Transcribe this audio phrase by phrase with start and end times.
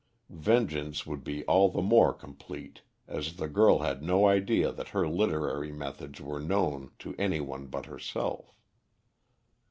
[0.33, 5.07] Vengeance would be all the more complete, as the girl had no idea that her
[5.07, 8.55] literary methods were known to any one but herself.